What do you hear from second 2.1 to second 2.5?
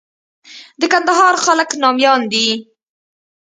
دي.